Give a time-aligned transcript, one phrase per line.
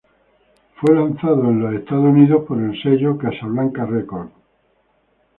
[0.77, 4.31] Fue lanzado el para los Estados Unidos por el sello Casablanca Records.